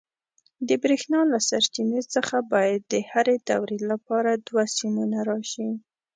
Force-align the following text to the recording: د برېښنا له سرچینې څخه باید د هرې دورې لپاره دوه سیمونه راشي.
د 0.67 0.69
برېښنا 0.83 1.19
له 1.31 1.39
سرچینې 1.49 2.01
څخه 2.13 2.37
باید 2.53 2.81
د 2.93 2.95
هرې 3.11 3.35
دورې 3.49 3.79
لپاره 3.91 4.31
دوه 4.47 4.63
سیمونه 4.77 5.19
راشي. 5.29 5.69